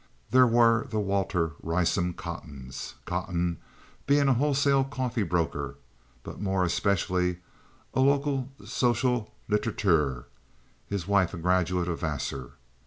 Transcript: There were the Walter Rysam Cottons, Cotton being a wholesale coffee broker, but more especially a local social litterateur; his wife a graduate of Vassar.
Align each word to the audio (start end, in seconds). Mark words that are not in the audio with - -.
There 0.31 0.47
were 0.47 0.87
the 0.89 0.99
Walter 0.99 1.49
Rysam 1.63 2.15
Cottons, 2.15 2.95
Cotton 3.05 3.59
being 4.07 4.27
a 4.27 4.33
wholesale 4.33 4.83
coffee 4.83 5.21
broker, 5.21 5.75
but 6.23 6.41
more 6.41 6.63
especially 6.65 7.37
a 7.93 7.99
local 7.99 8.51
social 8.65 9.31
litterateur; 9.47 10.25
his 10.87 11.07
wife 11.07 11.35
a 11.35 11.37
graduate 11.37 11.87
of 11.87 11.99
Vassar. 11.99 12.53